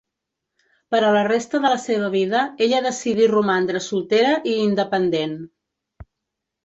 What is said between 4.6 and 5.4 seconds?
independent.